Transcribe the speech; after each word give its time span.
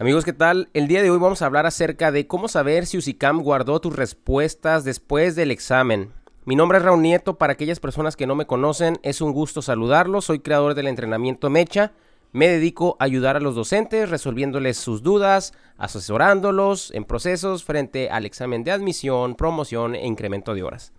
Amigos, 0.00 0.24
¿qué 0.24 0.32
tal? 0.32 0.68
El 0.74 0.86
día 0.86 1.02
de 1.02 1.10
hoy 1.10 1.18
vamos 1.18 1.42
a 1.42 1.46
hablar 1.46 1.66
acerca 1.66 2.12
de 2.12 2.28
cómo 2.28 2.46
saber 2.46 2.86
si 2.86 2.98
USICAM 2.98 3.42
guardó 3.42 3.80
tus 3.80 3.96
respuestas 3.96 4.84
después 4.84 5.34
del 5.34 5.50
examen. 5.50 6.12
Mi 6.44 6.54
nombre 6.54 6.78
es 6.78 6.84
Raúl 6.84 7.02
Nieto, 7.02 7.36
para 7.36 7.54
aquellas 7.54 7.80
personas 7.80 8.14
que 8.14 8.28
no 8.28 8.36
me 8.36 8.46
conocen, 8.46 9.00
es 9.02 9.20
un 9.20 9.32
gusto 9.32 9.60
saludarlos, 9.60 10.26
soy 10.26 10.38
creador 10.38 10.76
del 10.76 10.86
entrenamiento 10.86 11.50
Mecha, 11.50 11.90
me 12.30 12.46
dedico 12.46 12.96
a 13.00 13.06
ayudar 13.06 13.34
a 13.34 13.40
los 13.40 13.56
docentes 13.56 14.08
resolviéndoles 14.08 14.76
sus 14.76 15.02
dudas, 15.02 15.52
asesorándolos 15.78 16.92
en 16.94 17.04
procesos 17.04 17.64
frente 17.64 18.08
al 18.08 18.24
examen 18.24 18.62
de 18.62 18.70
admisión, 18.70 19.34
promoción 19.34 19.96
e 19.96 20.06
incremento 20.06 20.54
de 20.54 20.62
horas. 20.62 20.92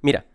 Mira, 0.00 0.26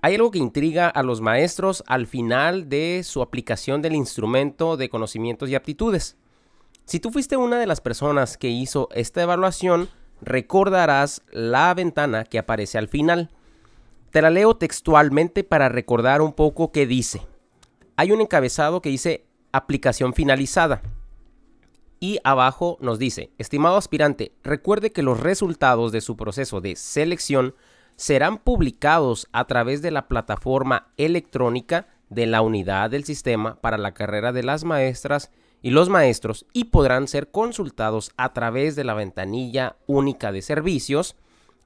hay 0.00 0.14
algo 0.14 0.30
que 0.30 0.38
intriga 0.38 0.90
a 0.90 1.02
los 1.02 1.20
maestros 1.20 1.82
al 1.88 2.06
final 2.06 2.68
de 2.68 3.02
su 3.02 3.20
aplicación 3.20 3.82
del 3.82 3.96
instrumento 3.96 4.76
de 4.76 4.88
conocimientos 4.88 5.50
y 5.50 5.56
aptitudes. 5.56 6.16
Si 6.84 7.00
tú 7.00 7.10
fuiste 7.10 7.36
una 7.36 7.58
de 7.58 7.66
las 7.66 7.80
personas 7.80 8.36
que 8.36 8.48
hizo 8.48 8.88
esta 8.92 9.22
evaluación, 9.22 9.88
recordarás 10.20 11.22
la 11.30 11.72
ventana 11.72 12.24
que 12.24 12.38
aparece 12.38 12.76
al 12.76 12.88
final. 12.88 13.30
Te 14.10 14.20
la 14.20 14.30
leo 14.30 14.56
textualmente 14.56 15.44
para 15.44 15.70
recordar 15.70 16.20
un 16.20 16.34
poco 16.34 16.72
qué 16.72 16.86
dice. 16.86 17.22
Hay 17.96 18.12
un 18.12 18.20
encabezado 18.20 18.82
que 18.82 18.90
dice 18.90 19.26
aplicación 19.52 20.12
finalizada. 20.12 20.82
Y 22.00 22.18
abajo 22.22 22.76
nos 22.80 22.98
dice, 22.98 23.30
estimado 23.38 23.76
aspirante, 23.76 24.32
recuerde 24.42 24.92
que 24.92 25.02
los 25.02 25.20
resultados 25.20 25.90
de 25.90 26.02
su 26.02 26.16
proceso 26.16 26.60
de 26.60 26.76
selección 26.76 27.54
serán 27.96 28.38
publicados 28.38 29.26
a 29.32 29.46
través 29.46 29.80
de 29.80 29.90
la 29.90 30.06
plataforma 30.06 30.92
electrónica 30.98 31.86
de 32.10 32.26
la 32.26 32.42
unidad 32.42 32.90
del 32.90 33.04
sistema 33.04 33.60
para 33.60 33.78
la 33.78 33.94
carrera 33.94 34.32
de 34.32 34.42
las 34.42 34.64
maestras 34.64 35.30
y 35.64 35.70
los 35.70 35.88
maestros 35.88 36.44
y 36.52 36.64
podrán 36.64 37.08
ser 37.08 37.30
consultados 37.30 38.12
a 38.18 38.34
través 38.34 38.76
de 38.76 38.84
la 38.84 38.92
ventanilla 38.92 39.76
única 39.86 40.30
de 40.30 40.42
servicios. 40.42 41.16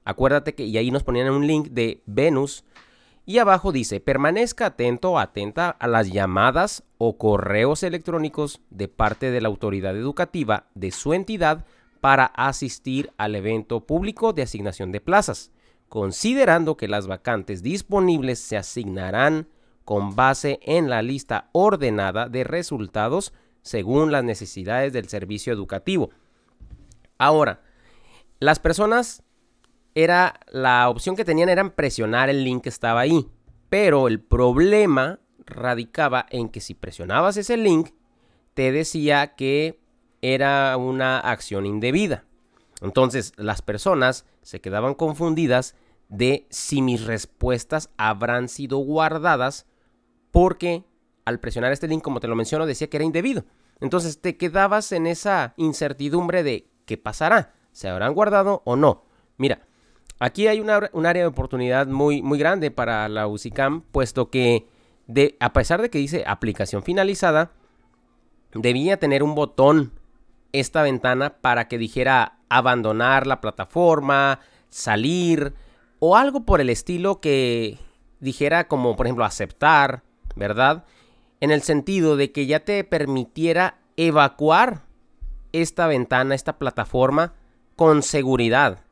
Acuérdate 0.05 0.55
que 0.55 0.63
y 0.63 0.77
ahí 0.77 0.89
nos 0.89 1.03
ponían 1.03 1.29
un 1.29 1.45
link 1.45 1.67
de 1.67 2.01
Venus 2.05 2.63
y 3.25 3.39
abajo 3.39 3.73
dice, 3.73 3.99
permanezca 3.99 4.67
atento 4.67 5.11
o 5.11 5.19
atenta 5.19 5.69
a 5.69 5.87
las 5.87 6.09
llamadas 6.13 6.83
o 6.97 7.17
correos 7.17 7.83
electrónicos 7.83 8.61
de 8.69 8.87
parte 8.87 9.31
de 9.31 9.41
la 9.41 9.49
autoridad 9.49 9.97
educativa 9.97 10.67
de 10.75 10.91
su 10.91 11.13
entidad 11.13 11.65
para 11.99 12.23
asistir 12.23 13.11
al 13.17 13.35
evento 13.35 13.81
público 13.81 14.31
de 14.31 14.43
asignación 14.43 14.93
de 14.93 15.01
plazas, 15.01 15.51
considerando 15.89 16.77
que 16.77 16.87
las 16.87 17.05
vacantes 17.05 17.63
disponibles 17.63 18.39
se 18.39 18.55
asignarán 18.55 19.49
con 19.83 20.15
base 20.15 20.61
en 20.61 20.89
la 20.89 21.01
lista 21.01 21.49
ordenada 21.51 22.29
de 22.29 22.45
resultados 22.45 23.33
según 23.61 24.11
las 24.11 24.23
necesidades 24.23 24.93
del 24.93 25.07
servicio 25.07 25.53
educativo. 25.53 26.09
Ahora, 27.17 27.61
las 28.39 28.59
personas 28.59 29.23
era 29.95 30.39
la 30.51 30.89
opción 30.89 31.15
que 31.15 31.25
tenían 31.25 31.49
era 31.49 31.75
presionar 31.75 32.29
el 32.29 32.43
link 32.43 32.63
que 32.63 32.69
estaba 32.69 33.01
ahí, 33.01 33.27
pero 33.69 34.07
el 34.07 34.21
problema 34.21 35.19
radicaba 35.45 36.25
en 36.29 36.49
que 36.49 36.61
si 36.61 36.73
presionabas 36.73 37.37
ese 37.37 37.57
link 37.57 37.89
te 38.53 38.71
decía 38.71 39.35
que 39.35 39.79
era 40.21 40.75
una 40.77 41.19
acción 41.19 41.65
indebida. 41.65 42.25
Entonces, 42.81 43.33
las 43.35 43.61
personas 43.61 44.25
se 44.41 44.61
quedaban 44.61 44.93
confundidas 44.93 45.75
de 46.07 46.47
si 46.49 46.81
mis 46.81 47.05
respuestas 47.05 47.89
habrán 47.97 48.49
sido 48.49 48.77
guardadas 48.77 49.65
porque 50.31 50.83
al 51.29 51.39
presionar 51.39 51.71
este 51.71 51.87
link, 51.87 52.03
como 52.03 52.19
te 52.19 52.27
lo 52.27 52.35
menciono, 52.35 52.65
decía 52.65 52.89
que 52.89 52.97
era 52.97 53.05
indebido. 53.05 53.45
Entonces 53.79 54.19
te 54.19 54.35
quedabas 54.35 54.91
en 54.91 55.07
esa 55.07 55.53
incertidumbre 55.55 56.43
de 56.43 56.67
qué 56.85 56.97
pasará, 56.97 57.53
se 57.71 57.87
habrán 57.87 58.13
guardado 58.13 58.61
o 58.65 58.75
no. 58.75 59.05
Mira, 59.37 59.61
aquí 60.19 60.47
hay 60.47 60.59
un 60.59 60.69
área 60.69 61.23
de 61.23 61.27
oportunidad 61.27 61.87
muy, 61.87 62.21
muy 62.21 62.37
grande 62.37 62.71
para 62.71 63.07
la 63.07 63.27
UCICAM, 63.27 63.81
puesto 63.81 64.29
que 64.29 64.67
de, 65.07 65.37
a 65.39 65.53
pesar 65.53 65.81
de 65.81 65.89
que 65.89 65.97
dice 65.97 66.23
aplicación 66.27 66.83
finalizada, 66.83 67.51
debía 68.53 68.97
tener 68.97 69.23
un 69.23 69.35
botón 69.35 69.93
esta 70.51 70.81
ventana 70.81 71.37
para 71.41 71.67
que 71.67 71.77
dijera 71.77 72.39
abandonar 72.49 73.27
la 73.27 73.41
plataforma, 73.41 74.39
salir 74.69 75.53
o 75.99 76.15
algo 76.15 76.45
por 76.45 76.61
el 76.61 76.69
estilo 76.69 77.21
que 77.21 77.77
dijera 78.19 78.67
como 78.67 78.95
por 78.95 79.05
ejemplo 79.05 79.25
aceptar, 79.25 80.03
¿verdad? 80.35 80.85
En 81.41 81.51
el 81.51 81.61
sentido 81.61 82.17
de 82.17 82.31
que 82.31 82.45
ya 82.45 82.61
te 82.61 82.83
permitiera 82.83 83.79
evacuar 83.97 84.83
esta 85.51 85.87
ventana, 85.87 86.35
esta 86.35 86.57
plataforma 86.57 87.33
con 87.75 88.03
seguridad. 88.03 88.83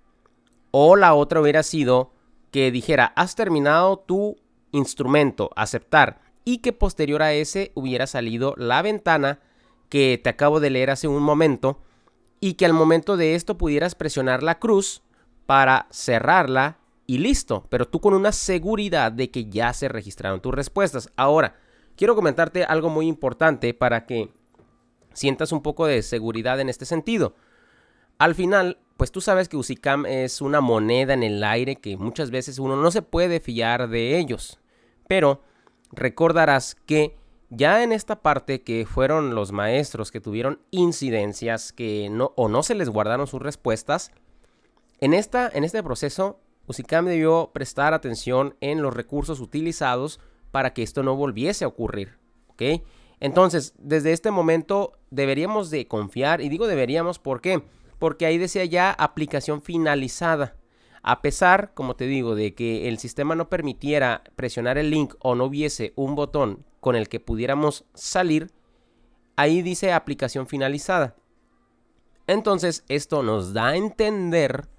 O 0.72 0.96
la 0.96 1.13
otra 1.13 1.41
hubiera 1.41 1.63
sido 1.63 2.13
que 2.52 2.72
dijera, 2.72 3.13
has 3.16 3.35
terminado 3.35 4.00
tu 4.00 4.38
instrumento, 4.72 5.52
aceptar, 5.56 6.22
y 6.46 6.59
que 6.59 6.74
posterior 6.74 7.22
a 7.22 7.34
ese 7.34 7.72
hubiera 7.75 8.08
salido 8.08 8.53
la 8.58 8.81
ventana 8.81 9.40
que 9.90 10.19
te 10.22 10.29
acabo 10.29 10.59
de 10.59 10.69
leer 10.69 10.90
hace 10.90 11.08
un 11.08 11.22
momento, 11.22 11.81
y 12.40 12.53
que 12.53 12.66
al 12.66 12.74
momento 12.74 13.18
de 13.18 13.35
esto 13.35 13.58
pudieras 13.58 13.96
presionar 13.96 14.44
la 14.44 14.59
cruz 14.59 15.02
para 15.46 15.88
cerrarla 15.91 16.78
y 17.06 17.18
listo, 17.18 17.66
pero 17.69 17.88
tú 17.88 18.00
con 18.00 18.14
una 18.14 18.31
seguridad 18.31 19.12
de 19.12 19.31
que 19.31 19.46
ya 19.46 19.74
se 19.74 19.88
registraron 19.88 20.41
tus 20.41 20.53
respuestas. 20.53 21.09
Ahora, 21.16 21.56
quiero 21.97 22.16
comentarte 22.16 22.63
algo 22.63 22.90
muy 22.90 23.08
importante 23.08 23.74
para 23.74 24.06
que 24.06 24.30
sientas 25.13 25.52
un 25.52 25.62
poco 25.62 25.85
de 25.88 26.02
seguridad 26.03 26.59
en 26.62 26.69
este 26.69 26.85
sentido. 26.85 27.35
Al 28.19 28.35
final, 28.35 28.78
pues 28.96 29.12
tú 29.12 29.19
sabes 29.19 29.50
que 29.50 29.58
Usicam 29.58 30.06
es 30.06 30.41
una 30.41 30.62
moneda 30.62 31.13
en 31.13 31.24
el 31.24 31.44
aire 31.44 31.75
que 31.75 31.97
muchas 31.97 32.31
veces 32.31 32.59
uno 32.59 32.75
no 32.75 32.91
se 32.91 33.02
puede 33.02 33.40
fiar 33.40 33.90
de 33.90 34.18
ellos. 34.18 34.59
Pero 35.08 35.41
recordarás 35.91 36.75
que 36.85 37.18
ya 37.50 37.84
en 37.84 37.91
esta 37.91 38.22
parte 38.22 38.62
que 38.62 38.85
fueron 38.85 39.34
los 39.34 39.52
maestros 39.52 40.12
que 40.12 40.22
tuvieron 40.22 40.59
incidencias 40.72 41.72
que 41.72 42.09
no 42.09 42.34
o 42.35 42.50
no 42.50 42.62
se 42.62 42.75
les 42.75 42.90
guardaron 42.90 43.28
sus 43.28 43.41
respuestas, 43.41 44.12
en, 45.00 45.14
esta, 45.14 45.50
en 45.53 45.64
este 45.64 45.81
proceso 45.84 46.40
Usicam 46.68 47.06
debió 47.06 47.52
prestar 47.53 47.94
atención 47.94 48.56
en 48.62 48.81
los 48.81 48.94
recursos 48.94 49.40
utilizados 49.40 50.19
para 50.57 50.73
que 50.73 50.81
esto 50.81 51.03
no 51.03 51.16
volviese 51.16 51.66
a 51.66 51.68
ocurrir. 51.68 52.18
¿Ok? 52.47 52.81
Entonces, 53.19 53.75
desde 53.78 54.12
este 54.12 54.31
momento 54.31 54.94
deberíamos 55.12 55.69
de 55.69 55.88
confiar, 55.88 56.41
y 56.41 56.50
digo 56.50 56.66
deberíamos, 56.66 57.19
¿por 57.19 57.41
qué? 57.41 57.62
Porque 58.00 58.25
ahí 58.25 58.40
decía 58.40 58.66
ya 58.66 58.90
aplicación 58.90 59.62
finalizada. 59.62 60.56
A 61.03 61.22
pesar, 61.22 61.75
como 61.75 61.96
te 61.96 62.07
digo, 62.07 62.34
de 62.34 62.56
que 62.56 62.88
el 62.88 62.97
sistema 62.97 63.35
no 63.35 63.50
permitiera 63.50 64.23
presionar 64.35 64.79
el 64.79 64.90
link 64.90 65.13
o 65.19 65.35
no 65.35 65.46
hubiese 65.46 65.94
un 65.96 66.16
botón 66.16 66.66
con 66.79 66.96
el 66.96 67.07
que 67.07 67.19
pudiéramos 67.19 67.85
salir, 67.94 68.50
ahí 69.35 69.62
dice 69.62 69.94
aplicación 69.94 70.47
finalizada. 70.47 71.17
Entonces, 72.25 72.84
esto 72.90 73.22
nos 73.22 73.53
da 73.53 73.67
a 73.67 73.75
entender 73.75 74.69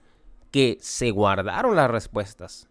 que 0.51 0.77
se 0.81 1.13
guardaron 1.13 1.77
las 1.77 1.89
respuestas. 1.89 2.69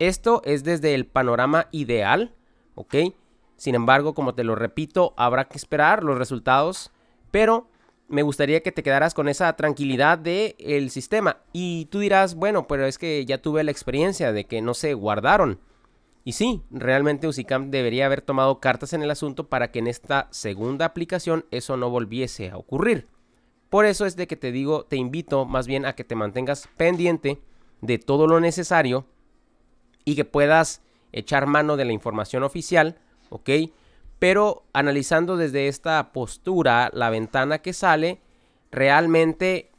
Esto 0.00 0.42
es 0.44 0.64
desde 0.64 0.96
el 0.96 1.06
panorama 1.06 1.68
ideal, 1.70 2.34
¿ok? 2.80 3.14
Sin 3.56 3.74
embargo, 3.74 4.14
como 4.14 4.34
te 4.34 4.44
lo 4.44 4.54
repito, 4.54 5.12
habrá 5.16 5.44
que 5.44 5.58
esperar 5.58 6.02
los 6.02 6.18
resultados, 6.18 6.90
pero 7.30 7.68
me 8.08 8.22
gustaría 8.22 8.62
que 8.62 8.72
te 8.72 8.82
quedaras 8.82 9.14
con 9.14 9.28
esa 9.28 9.54
tranquilidad 9.54 10.18
del 10.18 10.56
el 10.58 10.90
sistema. 10.90 11.38
Y 11.52 11.86
tú 11.86 12.00
dirás, 12.00 12.34
bueno, 12.34 12.66
pero 12.66 12.86
es 12.86 12.98
que 12.98 13.24
ya 13.24 13.38
tuve 13.38 13.62
la 13.62 13.70
experiencia 13.70 14.32
de 14.32 14.46
que 14.46 14.62
no 14.62 14.74
se 14.74 14.94
guardaron. 14.94 15.60
Y 16.24 16.32
sí, 16.32 16.62
realmente 16.70 17.28
Usicam 17.28 17.70
debería 17.70 18.06
haber 18.06 18.20
tomado 18.20 18.60
cartas 18.60 18.92
en 18.92 19.02
el 19.02 19.10
asunto 19.10 19.48
para 19.48 19.70
que 19.70 19.78
en 19.78 19.86
esta 19.86 20.28
segunda 20.30 20.86
aplicación 20.86 21.46
eso 21.50 21.76
no 21.76 21.88
volviese 21.88 22.50
a 22.50 22.56
ocurrir. 22.56 23.08
Por 23.70 23.86
eso 23.86 24.04
es 24.04 24.16
de 24.16 24.26
que 24.26 24.36
te 24.36 24.52
digo, 24.52 24.84
te 24.84 24.96
invito 24.96 25.44
más 25.44 25.66
bien 25.66 25.86
a 25.86 25.94
que 25.94 26.04
te 26.04 26.16
mantengas 26.16 26.68
pendiente 26.76 27.40
de 27.80 27.98
todo 27.98 28.26
lo 28.26 28.40
necesario 28.40 29.06
y 30.04 30.16
que 30.16 30.24
puedas 30.24 30.82
echar 31.12 31.46
mano 31.46 31.76
de 31.76 31.84
la 31.84 31.92
información 31.92 32.42
oficial, 32.42 32.98
¿ok? 33.30 33.50
Pero 34.18 34.64
analizando 34.72 35.36
desde 35.36 35.68
esta 35.68 36.12
postura 36.12 36.90
la 36.92 37.10
ventana 37.10 37.58
que 37.58 37.72
sale, 37.72 38.20
realmente 38.70 39.70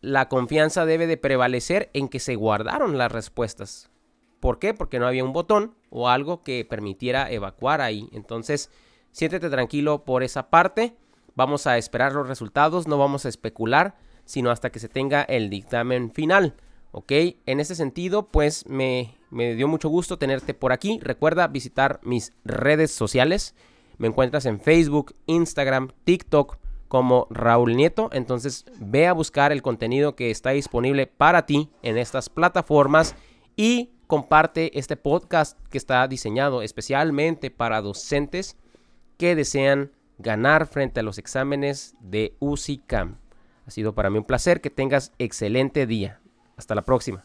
la 0.00 0.28
confianza 0.28 0.84
debe 0.86 1.06
de 1.06 1.16
prevalecer 1.16 1.90
en 1.94 2.08
que 2.08 2.20
se 2.20 2.34
guardaron 2.34 2.98
las 2.98 3.12
respuestas. 3.12 3.90
¿Por 4.40 4.58
qué? 4.58 4.74
Porque 4.74 4.98
no 4.98 5.06
había 5.06 5.24
un 5.24 5.32
botón 5.32 5.74
o 5.88 6.08
algo 6.08 6.42
que 6.42 6.66
permitiera 6.66 7.30
evacuar 7.30 7.80
ahí. 7.80 8.08
Entonces, 8.12 8.70
siéntete 9.10 9.48
tranquilo 9.48 10.04
por 10.04 10.22
esa 10.22 10.50
parte. 10.50 10.94
Vamos 11.34 11.66
a 11.66 11.78
esperar 11.78 12.12
los 12.12 12.28
resultados, 12.28 12.86
no 12.86 12.98
vamos 12.98 13.24
a 13.24 13.30
especular, 13.30 13.96
sino 14.26 14.50
hasta 14.50 14.70
que 14.70 14.78
se 14.78 14.88
tenga 14.88 15.22
el 15.22 15.48
dictamen 15.48 16.10
final. 16.12 16.54
¿Ok? 16.96 17.10
En 17.46 17.58
ese 17.58 17.74
sentido, 17.74 18.28
pues 18.28 18.68
me, 18.68 19.16
dio 19.32 19.66
mucho 19.66 19.88
gusto 19.88 20.16
tenerte 20.16 20.54
por 20.54 20.70
aquí. 20.70 21.00
Recuerda 21.02 21.48
visitar 21.48 21.98
mis 22.04 22.32
redes 22.44 22.92
sociales. 22.92 23.56
Me 23.98 24.06
encuentras 24.06 24.46
en 24.46 24.60
Facebook, 24.60 25.16
Instagram, 25.26 25.90
TikTok 26.04 26.56
como 26.86 27.26
Raúl 27.30 27.74
Nieto. 27.74 28.10
Entonces 28.12 28.64
ve 28.78 29.08
a 29.08 29.12
buscar 29.12 29.50
el 29.50 29.60
contenido 29.60 30.14
que 30.14 30.30
está 30.30 30.50
disponible 30.50 31.08
para 31.08 31.46
ti 31.46 31.68
en 31.82 31.98
estas 31.98 32.28
plataformas 32.28 33.16
y 33.56 33.90
comparte 34.06 34.78
este 34.78 34.96
podcast 34.96 35.58
que 35.70 35.78
está 35.78 36.06
diseñado 36.06 36.62
especialmente 36.62 37.50
para 37.50 37.82
docentes 37.82 38.56
que 39.16 39.34
desean 39.34 39.90
ganar 40.18 40.68
frente 40.68 41.00
a 41.00 41.02
los 41.02 41.18
exámenes 41.18 41.96
de 41.98 42.36
UCICAM. 42.38 43.16
Ha 43.66 43.70
sido 43.72 43.96
para 43.96 44.10
mí 44.10 44.18
un 44.18 44.24
placer 44.24 44.60
que 44.60 44.70
tengas 44.70 45.10
excelente 45.18 45.88
día. 45.88 46.20
Hasta 46.56 46.74
la 46.74 46.82
próxima. 46.82 47.24